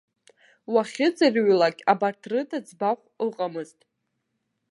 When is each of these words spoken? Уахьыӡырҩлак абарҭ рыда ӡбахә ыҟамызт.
Уахьыӡырҩлак 0.73 1.77
абарҭ 1.91 2.21
рыда 2.31 2.59
ӡбахә 2.65 3.05
ыҟамызт. 3.25 3.79